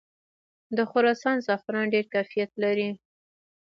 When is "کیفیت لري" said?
2.13-2.89